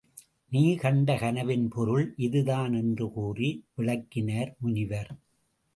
நீ 0.51 0.75
கண்ட 0.75 1.17
கனவின் 1.17 1.67
பொருள் 1.67 2.13
இதுதான் 2.17 2.73
என்றுகூறி 2.73 3.49
விளக்கினார் 3.75 4.55
முனிவர். 4.59 5.11